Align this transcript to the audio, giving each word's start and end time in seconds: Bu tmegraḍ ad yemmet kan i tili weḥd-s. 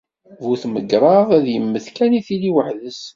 Bu 0.39 0.51
tmegraḍ 0.61 1.27
ad 1.37 1.45
yemmet 1.53 1.87
kan 1.95 2.17
i 2.19 2.21
tili 2.27 2.51
weḥd-s. 2.55 3.01